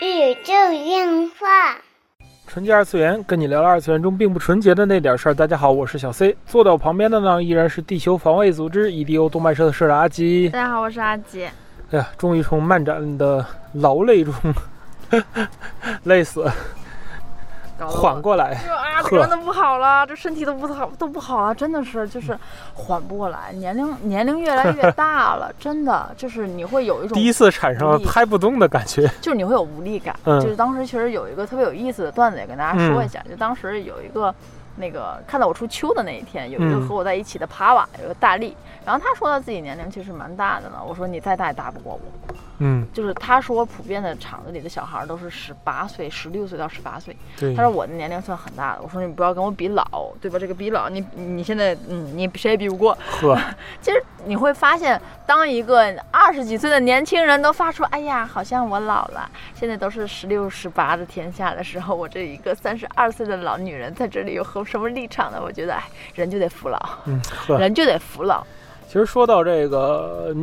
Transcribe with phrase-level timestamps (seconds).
[0.00, 0.52] 宇宙
[0.84, 1.76] 电话。
[2.46, 5.34] 纯洁二次元，跟你聊聊二次元中并不纯洁的那点事儿。
[5.34, 10.48] 大家好，我是小 C，坐在我旁边的呢依然是地球防卫组织 EDO 动漫社的社长阿吉。
[10.50, 11.44] 大家好，我是阿吉。
[11.90, 14.32] 哎呀，终于从漫展的劳累中
[16.04, 16.48] 累死，
[17.88, 18.52] 缓过来。
[18.68, 22.36] 啊，真的不好了，这身体都不好，都不好了，真的是就是
[22.74, 23.52] 缓不过来。
[23.54, 30.14] 年龄年龄越来越大了， 真的就是你会有一种第一次产生了拍不动的感觉，就是你会有无力感。
[30.24, 33.22] 嗯，就是当时其实有一个特别有意思的段子，也跟大家说一下。
[33.28, 34.34] 就当时有一个
[34.76, 38.56] 那个看到我出秋的那一天，有一个和我在一起的帕瓦，有个大力。
[38.90, 42.34] 然后他说他自己年龄其实蛮大的了，我说你再大也大不过我。
[42.58, 47.16] 嗯，就是他说普遍的厂子里的小孩都是十八岁、十六岁到十八岁。
[47.38, 48.82] 对，他说我的年龄算很大的。
[48.82, 50.38] 我说你不要跟我比老，对吧？
[50.40, 52.92] 这个比老，你你现在嗯，你谁也比不过。
[53.22, 53.38] 呵，
[53.80, 65.40] 其实你会发现，当一个二十几岁的年轻人都发出“哎呀，好像我老了”，现在都是十六、十八的天下的时候，我这一个三十二岁的老女人在这里有何什么立场呢？
[65.40, 65.84] 我觉得，哎，
[66.14, 67.18] 人就得服老，嗯，
[67.58, 68.44] 人就得服老。
[68.90, 70.34] 其实说到这个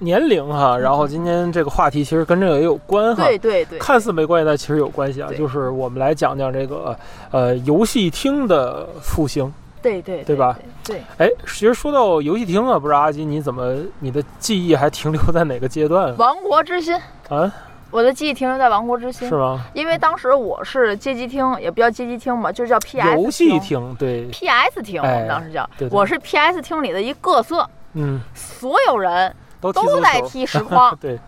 [0.00, 3.24] 年龄哈，然后今天这个话题其实跟这个也有关哈。
[3.24, 5.30] 对对对，看似没关系，但其实有关系啊。
[5.38, 6.98] 就是我们来讲讲这个
[7.30, 9.54] 呃游戏厅的复兴。
[9.80, 10.58] 对对对吧？
[10.82, 11.00] 对。
[11.18, 16.12] 哎，其实说到游戏厅啊，不知道阿基你怎么你的记忆还停留在哪个阶段？
[16.16, 17.54] 王国之心啊，
[17.92, 19.28] 我的记忆停留在王国之心。
[19.28, 19.64] 是吗？
[19.72, 23.94] 因为当时我是街机厅，也不叫街机厅嘛，就叫 PS 游戏厅。
[23.96, 25.68] 对，PS 厅我们当时叫。
[25.78, 25.88] 对。
[25.92, 27.64] 我是 PS 厅里的一个色。
[27.94, 31.18] 嗯，所有人都都在踢实况， 对，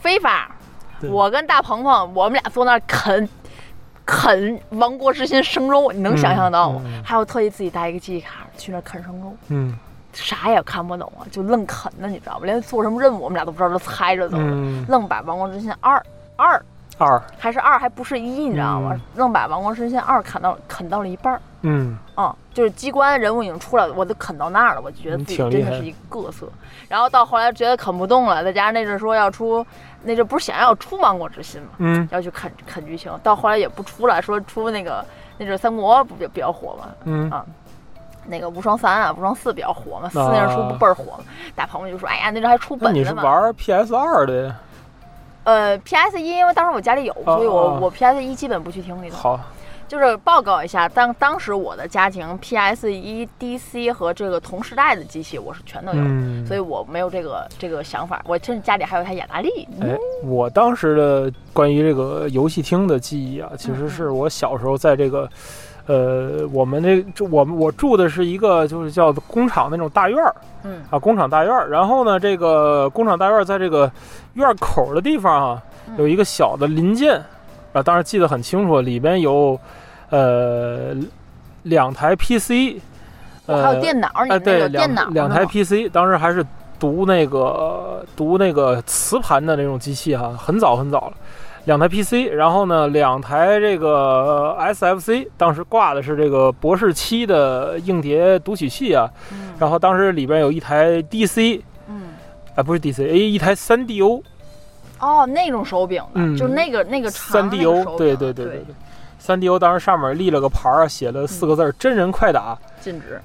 [0.00, 0.50] 非法。
[1.10, 3.28] 我跟大鹏鹏，我们俩坐那儿啃
[4.06, 6.82] 啃亡国之心生肉，你能想象到吗？
[7.04, 9.76] 还有特意自己带一个记忆卡去那啃生肉，嗯，
[10.14, 12.46] 啥也看不懂啊，就愣啃呢，你知道吧？
[12.46, 14.38] 连做什么任务我们俩都不知道，都猜着走，
[14.88, 16.02] 愣把亡国之心二
[16.36, 16.64] 二。
[16.98, 17.22] 二。
[17.36, 18.98] 还是二还不是一，你知道吗？
[19.16, 21.98] 愣把亡国之心二砍到啃到了一半儿，嗯。
[22.16, 26.48] 嗯，就是机关人物已经出来了，我都啃到那儿了，我就觉得自己真的是一个色。
[26.88, 29.64] 然后到后来觉得啃不动了，再加上那阵说要出，
[30.04, 33.12] 那阵不是想要出亡国之心嘛，嗯，要去啃啃剧情。
[33.22, 35.04] 到后来也不出来，说出那个
[35.36, 37.44] 那阵三国不比较火嘛，嗯啊，
[38.24, 41.24] 那个无双三啊，无双四比较火嘛，四那阵出不倍儿火嘛。
[41.54, 42.98] 大鹏就说，哎呀，那阵还出本子嘛。
[42.98, 44.56] 你是玩 PS 二的？
[45.44, 49.16] 呃，PS 一，因为当时我家里有，所以我我 PS 一基本不去厅里头。
[49.16, 49.40] 好。
[49.88, 58.20] 就是报告一下，当当时我的家庭 PS 一 DC 和这个同时代的机器，我是全都有，所以我没有这个这个想法。
[58.26, 59.68] 我甚至家里还有台雅达利。
[59.80, 65.28] 哎，我当时的关于这个游戏厅的记忆啊，其实是我小时候在这个，
[65.86, 66.82] 呃，我们
[67.14, 71.70] 这我们我住的是一个就是叫工厂那种大院儿，嗯啊，工厂大院儿。
[71.70, 73.90] 然后呢，这个工厂大院在这个
[74.34, 75.62] 院口的地方啊，
[75.96, 77.22] 有一个小的临建。
[77.76, 79.60] 啊，当时记得很清楚，里边有，
[80.08, 80.96] 呃，
[81.64, 82.80] 两台 PC，
[83.44, 86.42] 呃，还有电脑，哎，对，电脑，两台 PC，当时还是
[86.78, 91.12] 读那个读那个磁盘的那种机器哈，很早很早了，
[91.66, 99.06] 两台 PC，然后呢，两台这个 SFC，当时挂的是这个博士七的硬碟读取器啊，
[99.58, 102.04] 然后当时里边有一台 DC，嗯，
[102.54, 104.22] 哎，不是 DC，哎，一台三 DO。
[104.98, 108.54] 哦，那种手柄的，就那个那个三 D O，对对对对。
[108.54, 108.64] 对，
[109.18, 113.20] 三 D O 当时上面立了个牌儿，写了四个字儿“真人快打”，禁止。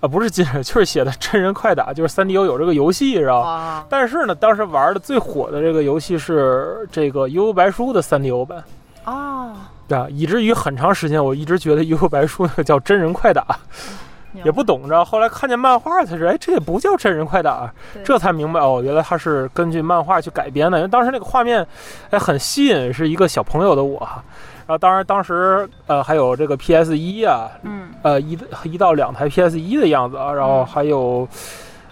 [0.00, 3.86] 啊，不是禁止， 就是写的“真人快打”，就是三 D O 有这个游戏，是吧？
[3.88, 8.64] 但是呢，当时玩的最火的这个游戏是这个《悠悠白书》的三 D O 版
[9.04, 13.46] 啊，对啊，以至于很长时间我一直觉得《悠悠白书》那个叫“真人快打”。
[14.42, 17.70] 也不懂着，后来看见漫画才知道，哎，这也不叫真人快打，
[18.04, 20.78] 这才明白哦，原来他是根据漫画去改编的。
[20.78, 21.64] 因为当时那个画面，
[22.10, 24.00] 哎，很吸引，是一个小朋友的我。
[24.66, 31.28] 然后当然当时呃还有这个 PS 一啊，嗯，呃一一到两台 PS 一的样子啊，然后还有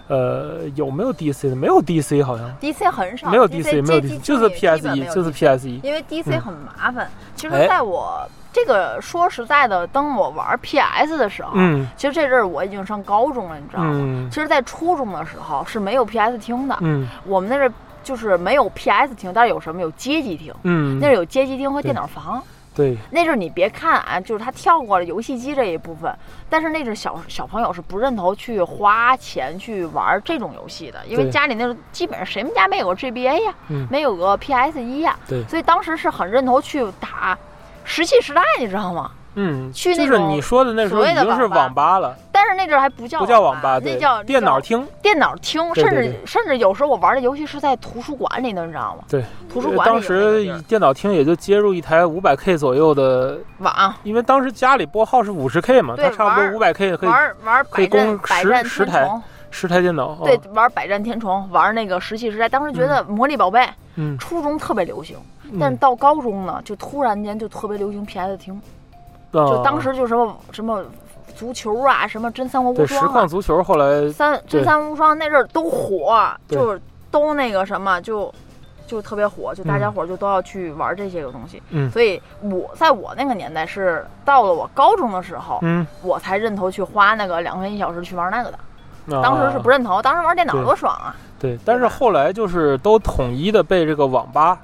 [0.07, 1.55] 呃有没有 DC 的？
[1.55, 7.07] 没有 DC 好像，DC 很少，没有 DC，没有 DC，就是 PS 一，就是 PS 一，因为 DC 很麻烦。
[7.35, 8.27] 其实在我。
[8.53, 14.29] 这个说实在的，当我玩 PS 的时候，嗯，其实这阵儿我已经上高中了，你知道吗？
[14.31, 17.73] 其实，在初中的时候是没有 PS 厅的，嗯，我们那阵
[18.03, 19.81] 就是没有 PS 厅，但是有什么？
[19.81, 22.43] 有街机厅，嗯，那有街机厅和电脑房，
[22.75, 26.15] 对，那阵你别看啊，就是他跳过了游戏机这一部分，
[26.47, 33.53] 但是那阵小小朋友是不认头去花钱去玩这种游戏的，因为家里那种基本上谁们家没有个 GBA 呀，
[33.89, 37.35] 没有个 PS 一呀，对，所以当时是很认头去打。
[37.83, 39.11] 石器时代，你知道吗？
[39.35, 44.87] 嗯，去那种你说的那时候已经是网吧了，但是那阵还不叫不叫网吧，那叫电脑厅。
[45.01, 49.03] 电脑厅，甚至甚至有时候我玩的游戏是在图书馆里的，你知道吗？
[49.09, 59.09] 对，图书馆当时电脑厅也就接入一台五百 K 左右的网，因为当时家里拨号是五十 K 嘛，它差不多五百 K 可以玩玩可以供十十台
[59.49, 60.15] 十台电脑。
[60.23, 65.17] 对，玩百战天虫，玩那个石器时代，当时觉得魔力宝贝，嗯，初中特别流行，
[65.59, 68.59] 但是到高中呢，就突然间就特别流行 PS 厅。
[69.31, 70.83] 就当时就什么什么
[71.35, 76.79] 足球啊，什么真三国无双，对，实况足球后来三真三国无双那阵儿都火，就是
[77.09, 78.31] 都那个什么，就
[78.85, 81.59] 就特别火，就大家伙就都要去玩这些个东西。
[81.71, 88.59] 嗯，所以我在我那个年代是到了我高中的时候，嗯，我才认头去花那个两块钱一小时去玩那个的。
[89.21, 91.15] 当时是不认头，当时玩电脑多爽啊！
[91.43, 94.57] 对，但是后来就是都统一的被这个网吧。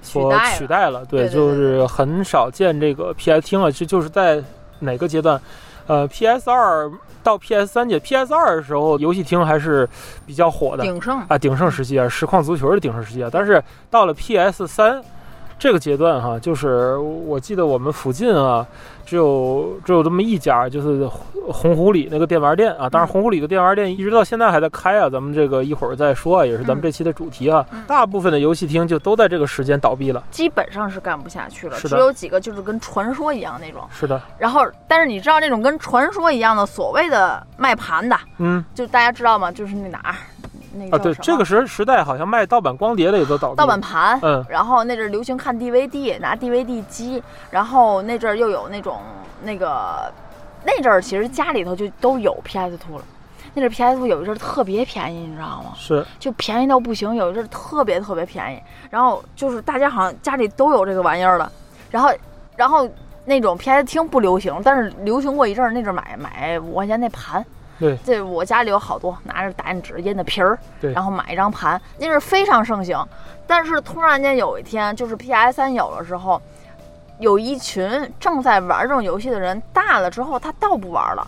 [0.00, 3.72] 所取代了，对，就是很少见这个 PS 厅了。
[3.72, 4.42] 就就是在
[4.80, 5.40] 哪个阶段，
[5.86, 6.92] 呃，PS 二
[7.22, 9.88] 到 PS 三届，PS 二的时候，游戏厅还是
[10.26, 13.30] 比较火的，鼎盛啊，鼎盛时期啊，实况足球的鼎盛时期啊。
[13.32, 15.02] 但是到了 PS 三
[15.58, 18.66] 这个阶段哈，就是我记得我们附近啊。
[19.06, 21.06] 只有只有这么一家，就是
[21.52, 22.88] 红湖里那个电玩店啊。
[22.88, 25.10] 当然，红湖里的电玩店一直到现在还在开啊。
[25.10, 27.64] 咱们这个一会儿再说啊，也是咱们这期的主题啊。
[27.86, 31.76] 大部分的游戏厅就都在这个时间倒闭了，基本上是干不下去了。
[31.76, 33.82] 只有几个就是跟传说一样那种。
[33.92, 34.18] 是的。
[34.38, 39.52] 然后，但是你知道那种跟传说一样的所谓的卖盘的，嗯，就大家知道吗？
[39.52, 40.14] 就是那哪儿？
[40.90, 43.56] 啊，对，这个时时代好像卖盗版光碟的也都倒闭。
[43.56, 49.00] 盗版盘，嗯，然后那阵流行看 DVD，拿 DVD 机，然后那阵又有那种
[49.42, 50.12] 那个，
[50.64, 53.04] 那阵儿其实家里头就都有 PS Two 了。
[53.56, 55.72] 那阵 PS Two 有一阵特别便宜，你知道吗？
[55.76, 58.60] 是，就便宜到不行，有一阵特别特别便宜。
[58.90, 61.50] 然后就是大家好像家里都有这个玩意儿了。
[61.90, 62.10] 然后，
[62.56, 62.88] 然后
[63.24, 67.44] 那种 PS 厅不流行，但是流行过一阵儿，那阵买买五块钱那盘。
[67.78, 72.96] 对，这我家里有好多拿着打印纸印的皮儿，对，然后买一张盘，那是非常盛行。
[73.46, 76.40] 但是突然间有一天，就是 PS 三有的时候，
[77.18, 81.26] 有一群正在玩这种游戏的人，大了之后他倒不玩了，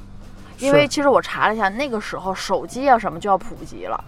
[0.58, 4.02] 因为其实我查了一下，那个时候手机啊什么就要普及了。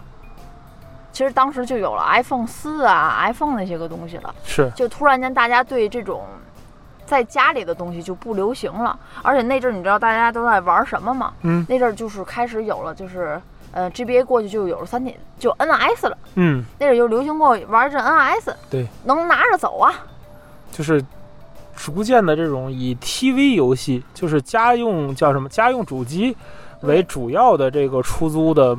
[1.11, 6.23] 其实当时就有了 iPhone 四啊、iPhone 那些个东西了，是，就突然间大家对这种。
[7.09, 11.33] 在家里的东西就不流行了，而且那阵儿你知道大家都在玩什么吗？
[11.41, 13.41] 嗯，那阵儿就是开始有了，就是
[13.71, 16.17] 呃 GBA 过去就有了三 D，就 NS 了。
[16.35, 19.91] 嗯，那阵儿就流行过玩这 NS，对，能拿着走啊。
[20.71, 21.03] 就是
[21.75, 26.37] 逐渐的这种以 TV 游戏，就是家用叫什么家用主机
[26.81, 28.77] 为主要的这个出租的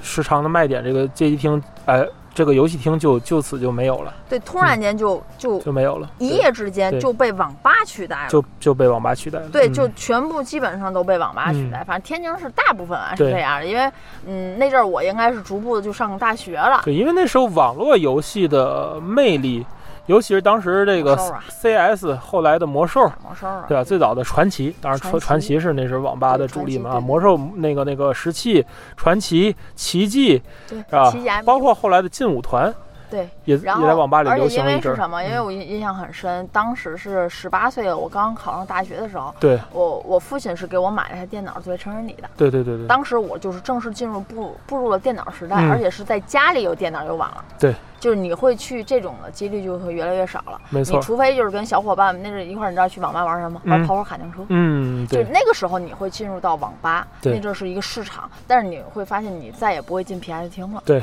[0.00, 2.08] 时长的卖点，这个街机厅，哎。
[2.32, 11.82] 这个游戏厅就就此就没有了，对，突然间就就就没有了，一夜之间就被网吧取代了，就就被网吧取代了，对，就全部基本上都被网吧取代。
[11.84, 13.90] 反正天津市大部分啊是这样的，因为
[14.26, 19.66] 嗯那阵儿我应该是逐步的就上大学了，对，因为那时候网络游戏的魅力。
[20.10, 21.16] 尤其是当时这个
[21.48, 23.84] CS 后来的魔兽，魔兽对吧？
[23.84, 26.98] 最早的传奇，当然传传奇是那时候网吧的主力嘛。
[27.00, 28.66] 魔兽那个那个石器、
[28.96, 31.12] 传奇、奇迹，是吧？
[31.44, 32.74] 包括后来的劲舞团。
[33.08, 34.70] 对，也也在网吧里流行一阵。
[34.70, 35.22] 因为是什么？
[35.22, 39.32] 因为我印印象很深，当时是十八岁，我刚考上大学的时候。
[39.38, 39.58] 对。
[39.72, 42.28] 我我父亲是给我买了台电脑作为成人礼的。
[42.36, 42.86] 对对对对。
[42.86, 47.44] 当时我就是正式进入步步入了电脑时代，而且是在家里有电脑有网了。
[47.58, 47.74] 对。
[48.00, 50.60] 就是你会去这种的几率就会越来越少了。
[50.70, 50.96] 没错。
[50.96, 53.60] 你除非就是跟小伙伴们那是一块儿，你知道去网吧玩什么？
[53.66, 54.44] 玩跑跑卡丁车。
[54.48, 55.22] 嗯，对。
[55.22, 60.82] 就那个时候你会进入到网吧，那阵是一个市场，但是你会发现你再也不会进 PS 厅了。
[60.84, 61.02] 对。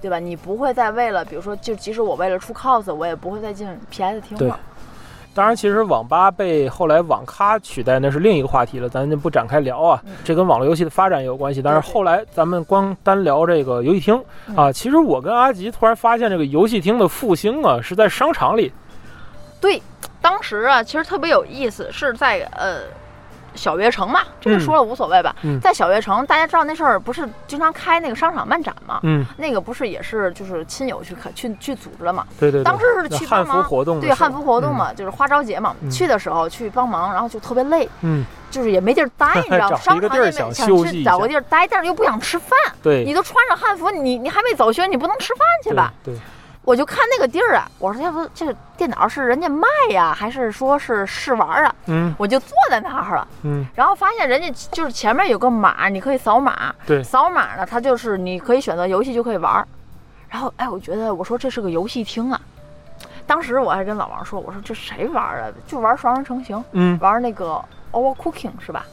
[0.00, 0.20] 对吧？
[0.20, 4.58] 你不会再为了，比如说，就即使我为了出 cos，我也不会再进 PS 厅了。
[5.38, 10.02] 对，当然，其实网吧被后来网咖取代，那是另一个话题了，咱就不展开聊啊。
[10.24, 11.62] 这跟网络游戏的发展也有关系。
[11.62, 14.20] 但是后来咱们光单聊这个游戏厅
[14.56, 18.72] 啊，其实我跟阿吉突然发现，这个游戏厅的复兴啊，是在商场里。
[19.60, 19.80] 对，
[20.20, 22.80] 当时啊，其实特别有意思，是在呃。
[23.58, 25.34] 小悦城嘛，这个说了无所谓吧。
[25.60, 29.00] 在小悦城，大家知道那事儿不是经常开那个商场漫展嘛？
[29.02, 32.24] 嗯，那个不是也是就是亲友去看去去组织了嘛？
[32.38, 32.62] 对对。
[32.62, 35.74] 当时是去帮忙活动，对汉服活动嘛，就是花朝节嘛。
[35.90, 39.76] 去的时候去帮忙，然后就特别累，嗯，就是也没地儿待， 你知道吗？
[39.78, 42.50] 商场也想去找个地儿待，但是又不想吃饭。
[42.82, 45.92] 对，你都穿着汉服，你你还没走学，你不能吃饭去吧？
[46.04, 46.14] 对。
[46.68, 51.74] 我就看那个地儿啊，我说要不这个电脑是人家卖呀，还是说是试玩啊？
[51.86, 53.26] 嗯，我就坐在那儿了。
[53.42, 56.74] 嗯，然后发现人家就是前面有个码，你可以扫码。
[56.86, 59.66] 对，扫码呢，它就是你可以选择游戏就可以玩。
[60.28, 62.38] 然后哎，我觉得我说这是个游戏厅啊，
[63.26, 65.48] 当时我还跟老王说，我说这谁玩啊？
[65.66, 68.84] 就玩双人成行，嗯，玩那个 Overcooking 是吧？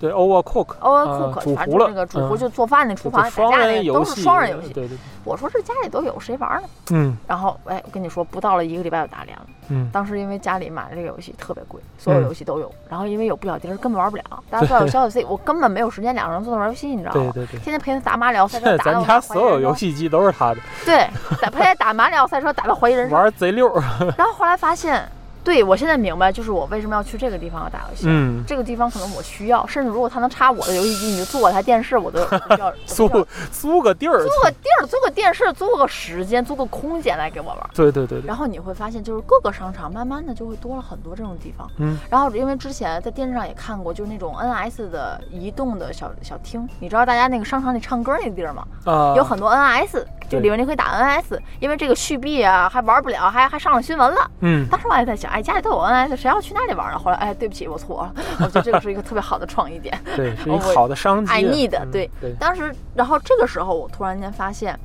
[0.00, 0.76] 对，Overcook。
[0.80, 4.72] Overcook，煮糊了反正就是那个煮糊就做饭那厨房打双架那个都是双人游戏。
[4.72, 4.96] 对对。
[5.22, 6.68] 我说这家里都有，谁玩呢？
[6.92, 9.44] 嗯然后哎，我跟你说，不到了一个礼拜就打脸了。
[9.68, 12.72] 嗯，当时因为家里买了这个游戏特别贵，所有游戏都有。
[12.88, 14.24] 然后因为有不小丁儿，根本玩不了。
[14.48, 17.30] 大家知道有小游戏，我根本没有时间两个人坐那玩游戏，你知道吗？
[17.34, 17.60] 对对对。
[17.60, 20.60] 天天陪他打马里奥赛车， 咱家所有游戏机都是他的。
[20.86, 21.06] 对，
[21.42, 23.18] 打陪他打马里奥赛车，打到怀疑人生。
[23.18, 23.70] 玩贼溜。
[24.16, 25.06] 然后后来发现。
[25.42, 28.06] 对，我现在明白，就是我为什么要去这个地方打游戏。
[28.08, 32.20] 嗯，这个地方可能我需要，甚至如果他能插我的游戏机，你就租我台电视，我都
[32.58, 33.08] 要 租
[33.50, 37.70] 租个地儿，租个地儿，租个电视，租个时间，租个空间来给我玩。
[37.74, 38.26] 对对对对。
[38.26, 41.68] 然后你会发现，就是各个商场慢慢的就会多了很多这种地方。
[41.78, 41.98] 嗯。
[42.08, 48.66] 然后因为之前在电视上也看过，就是那种 NS 的移动的小小厅，你知道大家那个商场里唱歌那个地儿吗？
[48.84, 49.14] 啊。
[49.16, 54.30] 有很多 NS，就里面你可以打 NS，因为这个续币啊还玩不了，还还上了新闻了。
[54.40, 54.66] 嗯。
[54.70, 56.16] 当时我还在想，哎，家里都有 NS。
[56.16, 56.98] 谁要去那里玩呢？
[56.98, 58.14] 后来，哎，对不起，我错了。
[58.38, 61.32] 我觉得这个是一个特别好的创意点，对，是 一个好的商机。
[61.32, 62.32] I need，对对。
[62.38, 64.78] 当时，然后这个时候，我突然间发现，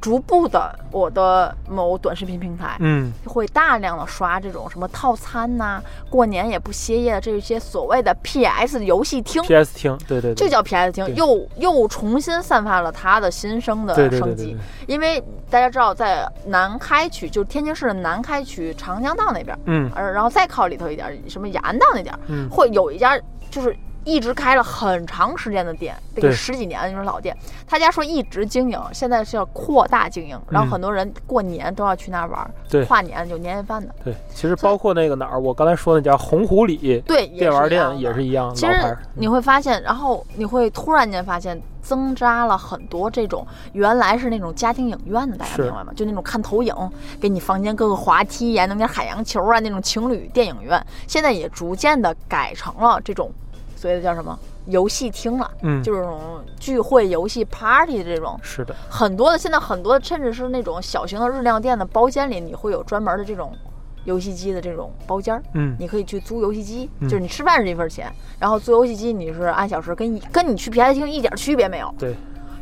[0.00, 9.42] 逐步的，我的某短视频平台，嗯，会大量的刷这种什么套餐呐、过年也不歇业的这些所谓的 PS 游戏厅。
[9.42, 14.56] PS 厅，对对，就叫 PS 厅，又又重新散发了它的新生的生机。
[14.86, 23.18] 因为大家知道，在南开区，就是天津市的南开区长江道那边，嗯，而然后再靠里头一点，什么雅安道那点，嗯，会有一家
[23.50, 23.76] 就是。
[24.04, 27.36] 一直开了很长时间的店，这个十几年的那种老店，
[27.66, 33.94] 他家说一直经营，现在是要扩大经营，然后很多人过年都要去那儿玩，对，跨年有年夜饭的。
[34.02, 38.54] 对，其实包括那个哪儿，我刚才说那家红湖里，对，电玩店也是一样。
[38.54, 45.92] 其实你会发现，然后你会突然间发现，增加了很多这种原来是那种家庭影院的，大家明白吗？
[45.94, 46.74] 就那种看投影，
[47.20, 53.30] 给你房间各个滑梯呀，弄点海洋球啊，那种情侣电影院，现在也逐渐的改成了这种。
[53.78, 63.52] 所谓的叫什么游戏厅了，嗯，就是这种聚会游戏 party 这种，是的，很多的现在很多甚至是那种小型的日料店的包间里，你会有专门的这种
[64.04, 72.16] 游戏机的这种包间儿，嗯，你可以去租游戏机，嗯、就是你吃饭是一份钱，然后租游戏机你是按小时，跟你跟你去 PS 厅一点区别没有，对。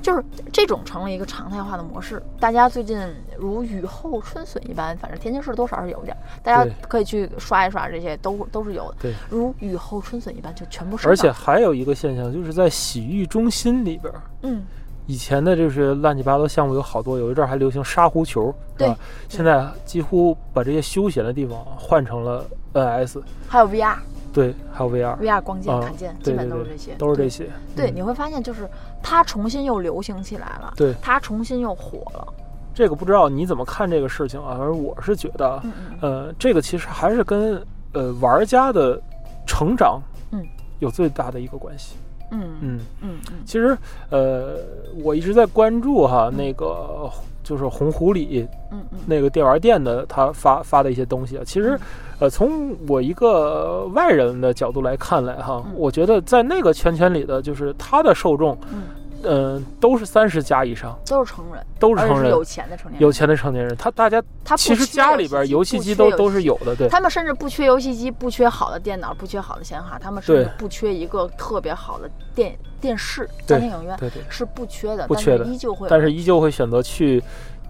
[0.06, 2.96] 就是这种成了一个常态化的模式，大家最近
[3.36, 8.96] 如雨后春笋一般，反正天津市多少是有点，大家可以去刷一刷，这些都都是有的。
[9.00, 11.08] 对，如雨后春笋一般，就全部是。
[11.08, 14.62] 而且还有一个现象，就是在洗浴中心里边，嗯，
[15.06, 18.92] 以前的就是乱七八糟项目有好多，有一阵还流行沙狐球，对，
[19.28, 22.44] 现在几乎把这些休闲的地方换成了
[22.74, 23.96] NS，还有 VR。
[24.32, 27.48] 对，还有 VR，VR 光剑、砍剑，基本都是这些，都是这些。
[27.74, 28.68] 对，你会发现就是
[29.02, 32.34] 它重新又流行起来了，对，它重新又火了。
[32.74, 34.58] 这个不知道你怎么看这个事情啊？
[34.60, 35.72] 而我是觉得，嗯
[36.02, 39.00] 呃，这个其实还是跟呃玩家的
[39.46, 40.44] 成长，嗯，
[40.80, 41.96] 有最大的一个关系。
[42.30, 43.34] 嗯嗯嗯嗯。
[43.44, 43.76] 其实
[44.10, 44.56] 呃，
[45.02, 47.10] 我一直在关注哈那个。
[47.46, 51.78] 就是红狐狸，嗯嗯，那个电玩店的他发发的一些东西啊，其实，
[52.18, 58.82] 呃，从我一个外人的角度来看来哈，嗯、我觉得在那个圈圈里的，就是他的受众，嗯，
[59.26, 77.22] 呃，都是三十加以上，都是成人，都是成人，有钱的成年人，有钱的成年人，他大家他其实家里边游戏机都都是有的，对，他们甚至不缺游戏机，不缺好的电脑，不缺好的显卡，他们甚至不缺一个特别好的电电视家庭影院，对对，是不缺的，不缺的，依旧会，但是依旧会选择去。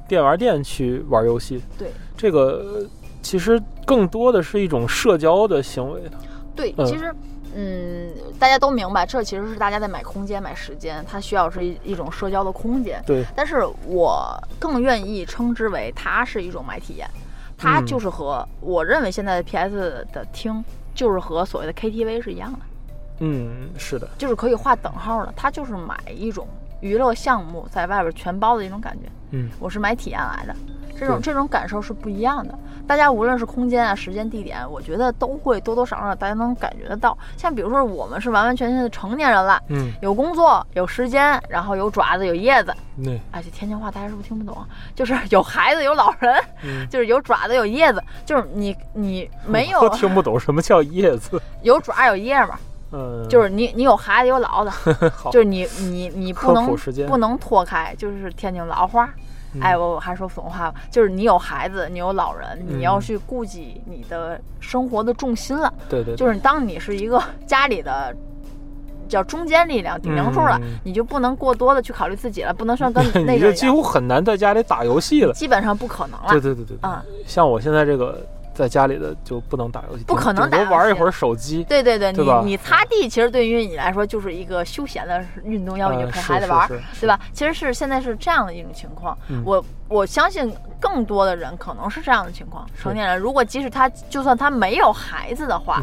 [0.08, 1.90] 电玩店去玩游戏，对。
[2.16, 2.86] 这个
[3.22, 6.00] 其实更多的是一种社交的行为。
[6.54, 7.12] 对，嗯、其实，
[7.58, 13.02] 嗯，大家都明白，这其实是大家在买空间、买时间，它需要是一一种社交的空间。
[13.06, 17.08] 对，但是我更愿意称之为它是一种买体验，
[17.56, 20.62] 它就是和、嗯、我认为现在的 PS 的厅
[20.94, 22.58] 就是和所谓的 KTV 是一样的。
[23.20, 26.46] 嗯，是的，就是可以划等号的，它就是买一种
[26.80, 29.09] 娱乐项目在外边全包的一种感觉。
[29.30, 30.54] 嗯，我是买体验来的，
[30.99, 32.56] 这种这种感受是不一样的。
[32.87, 37.18] 大家无论是空间啊、时间、地点，我觉得都会多多少少大家能感觉得到。
[37.37, 42.73] 像比如说我们是完完全全的成年人了，嗯，有工作、有时间，然后有爪子、有叶子。
[43.02, 44.64] 对，哎，这天津话大家是不是听不懂？
[44.95, 52.56] 就是有孩子、有老人，嗯、 就是有爪子、有叶子，就是你你没有都听不懂什么叫叶子， 有爪有叶嘛。
[52.93, 54.73] 嗯，就是你，你有孩子有老的，
[55.33, 56.76] 就是你，你，你不能
[57.09, 59.09] 不能脱开，就是天津老话。
[59.55, 65.73] 嗯、哎，我还说普通话，就是你有孩子，你有老人，嗯、你要去顾及你的生活的重心了。
[65.88, 66.16] 对对,对。
[66.16, 68.14] 就是当你是一个家里的
[69.09, 76.28] 叫中间力量、顶梁柱了，你就不能过多的去考虑自己了，不能说跟 那个你就几乎很难在家里打游戏了，基本上不可能了。
[76.28, 78.25] 对对对对，嗯，像我现在这个。
[78.56, 81.62] 在家里的就不能打游戏，不可能打，玩一会儿手机。
[81.64, 86.66] 对对对，你你擦地，其实对于你来说就是一个休闲的运动，要你陪孩子玩，
[86.98, 87.20] 对吧？
[87.34, 89.16] 其实是现在是这样的一种情况。
[89.44, 92.66] 我我相信更多的人可能是这样的情况。
[92.80, 95.82] 成年人如果即使他就算他没有孩子的话，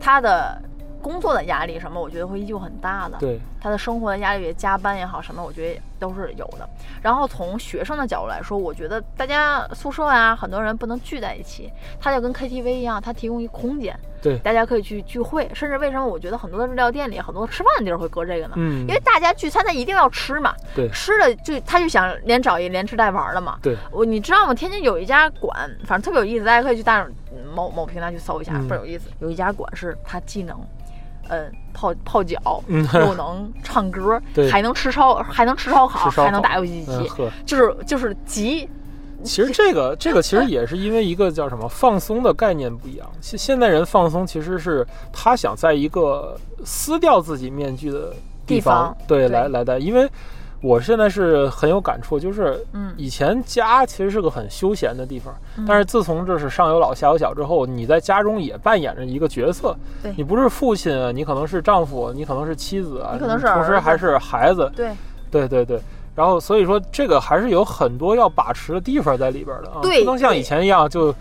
[0.00, 0.58] 他的。
[1.04, 3.18] 工作的压力什么，我觉得会依旧很大的。
[3.18, 6.66] 对，他的生活的压力，加班也好，什么，我觉得都是有的。
[7.02, 11.70] 然后从学生的角度来说，我觉得大家宿舍啊，很多人不能聚在一起，
[12.00, 15.50] 他就跟 KTV 一样，他提供一空间，对，大家可以去聚会。
[15.52, 18.54] 甚至为什么我觉得很多的日料店里，很多吃饭的地儿会搁这个呢？
[18.56, 20.54] 嗯，因为大家聚餐，他一定要吃嘛。
[20.74, 23.58] 对，吃了就他就想连找一连吃带玩的嘛。
[23.62, 24.54] 对，我你知道吗？
[24.54, 27.06] 天津有一家馆，反正特别有意思，大家可以去大
[27.54, 29.10] 某某平台去搜一下，倍儿有意思。
[29.18, 30.58] 有一家馆是它技能。
[31.28, 37.10] 嗯，泡泡脚，又能唱歌， 还能吃烧，还能吃烧烤，还能打游戏机，
[37.44, 38.68] 就是就是集。
[39.22, 43.10] 其实这个这个其实也是因为一个叫什么放松的概念不一样。
[43.20, 48.12] 现现代人放松其实是他想在一个撕掉自己面具的
[48.46, 50.08] 地方，对，来来的，因为。
[50.64, 55.34] 我现在是很有感触，就是，嗯，以前家其实是个很休闲的地方，
[55.68, 64.90] 但是自从这是上有老下有小之后，你在家中也扮演着一个角色，对，你不是父亲，你可能是丈夫，你可能是妻子啊，你可能是同时还是孩子，对，
[65.30, 65.78] 对对对，
[66.14, 71.14] 然后所以说这个还是有很多要把持的地方在里边的啊，对，不能像以前一样就。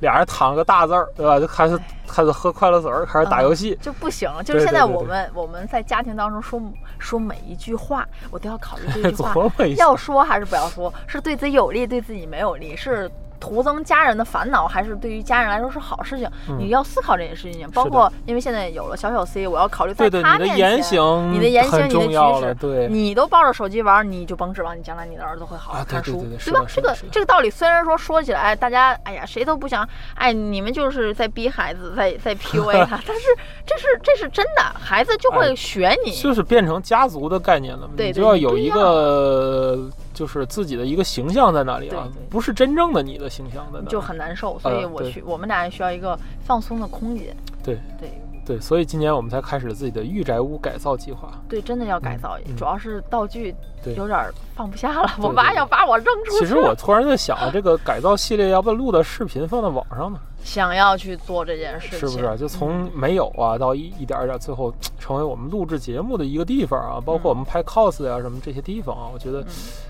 [0.00, 1.38] 俩人躺个大字儿，对吧？
[1.40, 4.30] 就开始开始喝快乐水儿，开始打游戏，就不行。
[4.44, 6.60] 就是现在我们我们在家庭当中说
[6.98, 9.34] 说每一句话，我都要考虑这句 话
[9.76, 13.10] 要说还是不要说，是对自己有利，对自己没有利，是。
[13.40, 16.28] 徒增家人的烦恼，还是对于家人来说是好事情。
[16.58, 21.48] 你要思考这件事情，包括因为现在有了小小 C，我要考虑在他面前，你的言行、你的
[21.88, 26.64] 举止，对，你都抱着手机玩，你就甭指望你将来你的儿子会好好看书，对吧？
[26.68, 33.24] 这个这个道理虽然说说起来，大家哎呀谁都不想，哎你们就是在逼孩子，在在 PUA 他，但是
[33.66, 39.88] 这是这是真的，孩子就会学你，就是变成家族的概念了，对，就要有一个。
[40.14, 44.58] 就是自己的一个形象在那里了，不是真正的你的形象在那，就很难受。
[44.58, 47.36] 所以我需我们俩需要一个放松的空间。
[47.62, 48.10] 对对
[48.46, 51.30] 对，所以今年我们才开始自己的御宅屋改造计划。
[51.48, 53.54] 对，真的要改造，主要是道具
[53.94, 54.18] 有点
[54.54, 55.10] 放不下了。
[55.20, 56.38] 我妈要把我扔出去。
[56.38, 60.18] 其实我突然在想，这个改造系列要不录的视频放在网上呢？
[60.42, 62.38] 想要去做这件事情，是不是？
[62.38, 69.44] 就从没有啊到一一点一点，最后成为我们录制节目的一个地方啊，包括我们拍 cos 啊什么这些地方啊，我觉得，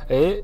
[0.09, 0.35] 哎，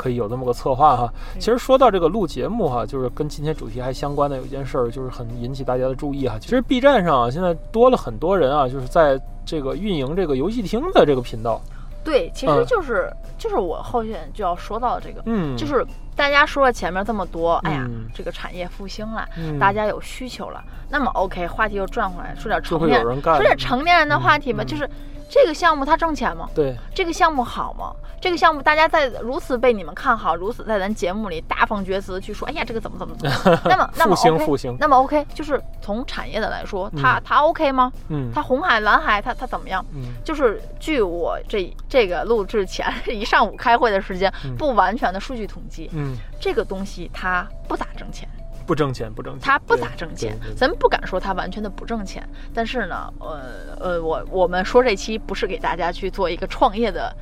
[0.00, 1.12] 可以有这么个策划哈。
[1.34, 6.38] 其实说到这个录节目哈，就是跟今天主题还相关的有一件事儿，就是很引起大家的注意哈。
[6.40, 11.60] 其实 B 站上啊，现在多了很多人啊，就是在这个运营这个游戏厅的这个频道。
[12.02, 15.84] 对，其实就是就是我后面就要说到这个，嗯，就是
[16.20, 19.26] 大家说了前面这么多，哎呀，这个产业复兴了，
[19.58, 24.86] 大家有需求了，那么 OK，话题又转回来，说点成年，说点成年人的话题吧，就是。
[25.32, 26.48] 这个项目它挣钱吗？
[26.52, 27.92] 对，这个项目好吗？
[28.20, 33.60] 这个项目大家在如此被你们看好，如此在咱节目里大放厥词去说，哎呀，这个怎么怎么怎 么？
[33.64, 37.92] 那么那么 OK，那么 OK，就是从产业的来说，它它 OK 吗？
[38.08, 39.86] 嗯，它红海蓝海它它怎么样？
[39.94, 46.09] 嗯，就是据我这这个录制前 一上午开会的时间，不完全的数据统计，嗯，
[46.40, 48.28] 这个东西它不咋挣钱。
[48.66, 52.22] 不挣钱，不挣钱，它不咋挣钱，咱们不敢说它完全的不挣钱。
[52.54, 57.12] 但是呢，呃呃，我我们说这期不是给大家去做一个创业的。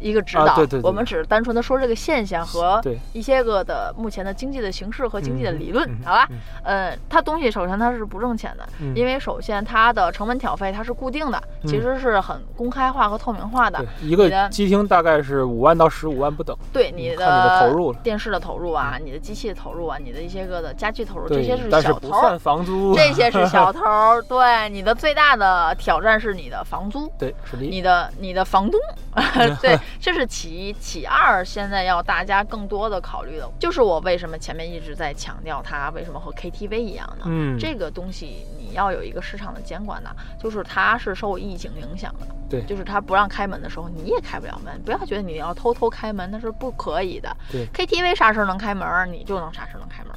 [0.00, 2.80] 一个指导，我们只是单纯的说这个现象和
[3.12, 6.28] 一些个的目前的经济的形势和经济的理论，好吧？
[6.62, 13.84] 呃，它东西首先它是不挣钱的，因为首先它的成本挑费它是固定的，其实是很公开化和透明化的。
[14.02, 16.56] 一个机厅大概是五万到十五万不等。
[16.72, 22.38] 对你的投入，电视的投入啊，你的机器的投入啊，你的一些个的家具投入，这些是小头。
[22.38, 22.94] 房租。
[22.98, 23.80] 这些是小头。
[24.28, 27.10] 对，你的最大的挑战是你的房租。
[27.18, 27.62] 对，是的。
[27.62, 28.78] 你的你的房东。
[29.60, 29.78] 对。
[30.00, 37.24] 这是其一，其二，现在要大家更多的考虑的，就是我为什么前面一直在强调它为什么和 KTV 一样呢？
[37.26, 44.80] 嗯，这个东西你要有一个市场的监管的，就是它是受疫情影响的，对，就是它不让开门的时候，你也开不了门。
[44.84, 50.12] 不要觉得你要偷偷开门那是不可以的，对，KTV 啥时候能开门，你就能啥时候能开门。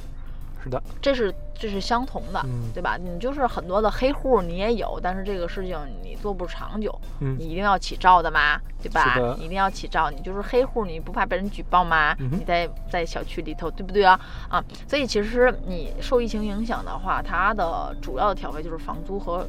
[0.64, 2.98] 是的，这是这是相同的，对吧？
[2.98, 9.36] 你就是很多的黑户你也有，但是这个事情你做不长久，你一定要起照的嘛，对吧？
[9.38, 12.16] 你一定要起照，你就是黑户，你不怕被人举报吗？
[12.20, 14.20] 你在在小区里头，对不对啊？
[14.50, 19.48] 啊，所以其实你受疫情影响的话，它的主要的调费就是房租和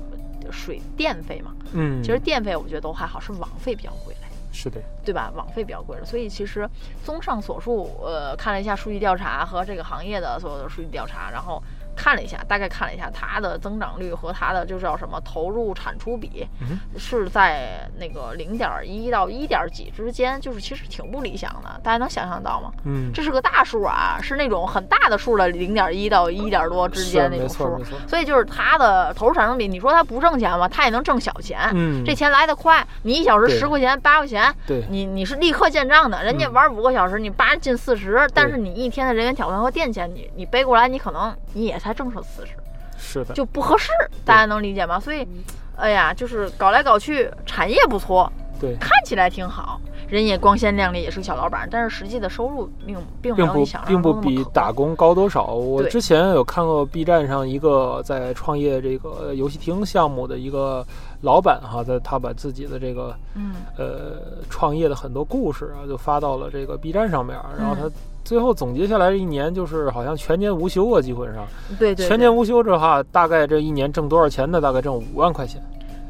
[0.51, 1.53] 水电费嘛。
[1.73, 4.22] 嗯，其实电费我觉得都还好，是网费比较贵嘞。
[4.53, 5.33] 是的，对吧？
[5.35, 6.69] 网费比较贵了，所以其实
[7.03, 11.63] 综上所述，呃，看了一下数据调查和这个行业的所有的数据调查，然后。
[11.97, 16.47] 看了一下，大概看了一下它的增长率和它的就叫什么投入产出比，
[16.99, 21.81] 是在那个零点一到一点几之间，就是其实挺不理想的。
[21.83, 22.73] 大家能想象到吗？
[22.85, 27.83] 嗯，这是个大数啊，是那种很大的数的零点一到一点多之间那种数。
[28.07, 30.69] 所以就是它的投入产出比，你说它不挣钱吗？
[30.69, 31.59] 它也能挣小钱。
[31.75, 36.23] 嗯，这钱来得快，你一小时十块钱八块钱，对，你你是立刻见账的。
[36.25, 42.53] 人家玩五个小时，你八进四十，但是你一天的人员挑战和电钱，你你背过来，你可能你也才挣出四十。
[42.97, 43.91] 是的，就不合适，
[44.25, 45.01] 大家能理解吗？
[45.01, 45.27] 所以，
[45.75, 55.47] 哎呀，就是搞来搞去，产业不错，对，看起来挺好，人也光鲜亮丽，也是个小老板，但是实际的收入并并并不并不比打工高多少。
[55.47, 60.87] 我之前有看过 B 站上一个在创业这个游戏厅项目的一个
[61.23, 67.91] 老板哈，在他把自己的这个嗯呃创业的很多故事啊，就发到了这个 B 站上面，然后他。
[68.25, 71.47] 最后总结下来，一年就是好像全年无休啊，基本上。
[71.79, 72.07] 对对。
[72.07, 74.61] 全年无休的话，大概这一年挣多少钱呢？
[74.61, 75.63] 大概挣五万块钱。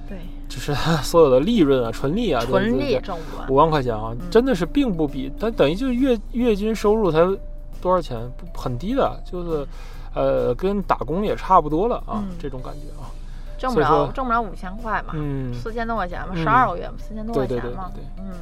[0.08, 0.18] 对。
[0.48, 3.50] 就是他所有的利润啊，纯利啊，纯利挣五万。
[3.50, 7.20] 五万块钱啊，真的是并不比他等于就是月月均收入才
[7.80, 8.18] 多少钱？
[8.54, 9.66] 很低的，就是，
[10.14, 13.08] 呃，跟打工也差不多了啊，这种感觉啊。
[13.56, 15.14] 挣不了，挣不了五千块嘛。
[15.14, 15.54] 嗯。
[15.54, 17.62] 四千多块钱嘛，十二个月嘛，四千多块钱嘛。
[17.62, 18.04] 对对对对。
[18.18, 18.32] 嗯。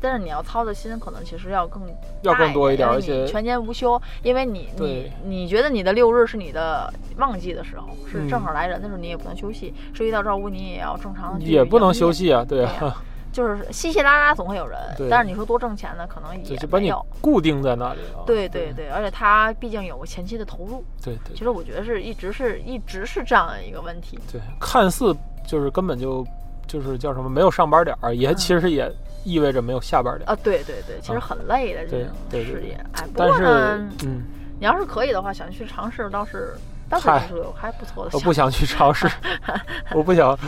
[0.00, 1.82] 但是你要操的心可能其实要更
[2.22, 14.78] 要更多一点，而且全年无休，因为你你你觉得你的六日是你的旺季的时候，是正好来人的时候，你也不能休息，涉及到照顾你也要正常的也不能休息啊，对啊，就是稀稀拉拉总会有人，
[15.10, 25.14] 但是你说多挣钱呢，可能也没有固定在那里了，对对对，而且他毕竟有个前期的投入，对对，其实我觉得是一直是一直是这样的一个问题，对，看似
[25.46, 26.26] 就是根本就
[26.66, 28.90] 就是叫什么没有上班点儿，也其实也。
[29.24, 30.36] 意味着没有下班点啊！
[30.42, 32.10] 对对对，其实很累的这种
[32.44, 32.78] 事业。
[32.92, 34.22] 哎，不过呢，嗯，
[34.58, 36.56] 你要是可以的话，想去尝试，倒是
[36.88, 37.08] 倒是
[37.54, 38.10] 还不错的。
[38.14, 39.06] 我不想去尝试，
[39.94, 40.38] 我不想，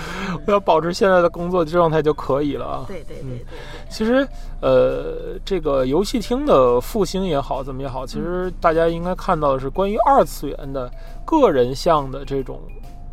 [0.47, 2.85] 我要保持现在的工作状态就可以了啊。
[2.87, 3.45] 对对对对。
[3.91, 4.27] 其实，
[4.63, 10.91] 呃，这个游戏厅的复兴也好，怎么也好，其实大家应该看到的是关于二次元的
[11.27, 12.61] 个人向的这种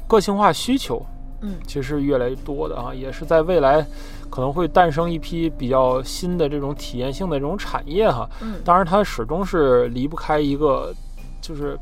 [0.08, 1.06] 个性化需求。
[1.42, 3.86] 嗯，其实越来越多的啊，也是在未来。
[4.30, 10.94] 可能会诞生一批比较新的这种体验性的这种产业哈，嗯，当然它始终是离不开一个，
[11.40, 11.80] 就是，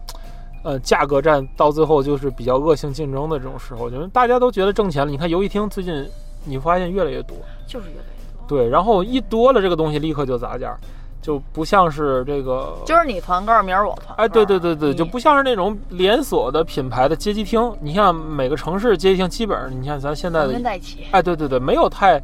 [0.63, 5.09] 呃，价格战到最后就是比较恶性竞争的这种时候，就是大家都觉得挣钱了。
[5.09, 6.07] 你看游戏厅最近
[6.43, 10.77] 你发现越来越多，就是越来越多，对，然后一多了这个东西立刻就砸价。
[11.25, 14.15] 就不像是这个，今儿你团购，明儿我团。
[14.15, 17.75] 哎，对对对对，就不像是那种连锁的品牌的街机厅。
[17.81, 20.53] 你像每个城市街机厅，基本上你看咱现在的，
[21.09, 22.21] 哎，对对对，没有太，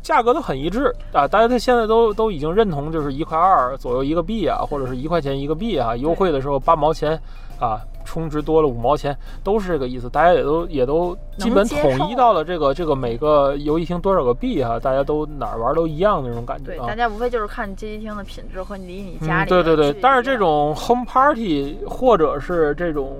[0.00, 1.28] 价格都很一致啊。
[1.28, 7.20] 大家他现在都都已经认同，就是一块二左右一个币啊，或者是一块钱一个币啊，优惠的时候八毛钱
[7.60, 7.78] 啊。
[8.10, 10.10] 充值多了五毛钱，都是这个意思。
[10.10, 16.64] 大家也都也都基本统一到了这个这个每个游戏厅多少个币哈，大家都哪儿玩都一样那种感觉。
[16.64, 19.48] 对，大家无非就是看街机厅的品质和离你家里。
[19.48, 23.16] 对对对，但是这种 home party 或者是这种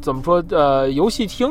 [0.00, 1.50] 怎么说呃游戏厅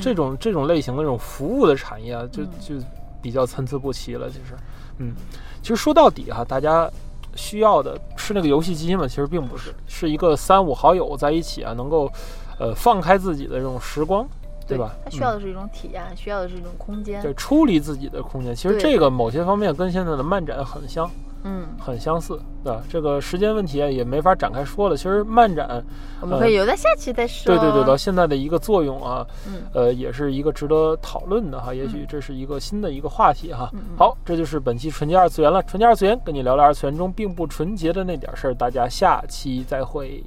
[0.00, 2.74] 这种这种类型的这种服务的产业啊，就就
[3.22, 4.28] 比较参差不齐了。
[4.28, 4.54] 其实，
[4.98, 5.14] 嗯，
[5.62, 6.90] 其实说到底哈，大家。
[7.36, 9.06] 需要的是那个游戏机吗？
[9.06, 12.10] 其实并不是，是一个三五好友在一起啊，能够，
[12.58, 14.26] 呃，放开自己的这种时光，
[14.66, 14.94] 对吧？
[15.04, 18.54] 它需要的是一种体验，需要的是一种空间，对，出离自己的空间。
[18.54, 21.10] 其实这个某些方面跟现在的漫展很像。
[21.44, 22.82] 嗯，很相似，对吧？
[22.88, 24.96] 这个时间问题也没法展开说了。
[24.96, 25.84] 其实漫展，
[26.20, 27.54] 我们可以留到下期再说。
[27.54, 31.74] 对对对，到现在的一个作用啊，嗯，呃，也是一个值得讨论的哈。
[31.74, 33.70] 也许这是一个新的一个话题哈。
[33.96, 35.62] 好，这就是本期纯洁二次元了。
[35.64, 38.54] 纯洁二次元跟你聊聊二次元中并不纯洁的那点事儿。
[38.54, 40.24] 大家下期再会。